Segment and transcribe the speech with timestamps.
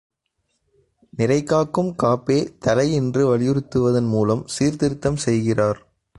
[1.09, 5.81] நிறை காக்கும் காப்பே தலை என்று வலியுறுத்துவதன் மூலம் சீர்திருத்தம் செய்கிறார்.